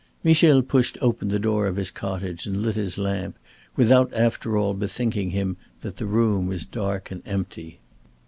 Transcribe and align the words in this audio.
Michel 0.23 0.63
pushed 0.63 0.97
open 0.99 1.27
the 1.27 1.37
door 1.37 1.67
of 1.67 1.75
his 1.75 1.91
cottage, 1.91 2.47
and 2.47 2.57
lit 2.57 2.73
his 2.73 2.97
lamp, 2.97 3.37
without 3.75 4.11
after 4.15 4.57
all 4.57 4.73
bethinking 4.73 5.29
him 5.29 5.57
that 5.81 5.97
the 5.97 6.07
room 6.07 6.47
was 6.47 6.65
dark 6.65 7.11
and 7.11 7.21
empty. 7.23 7.79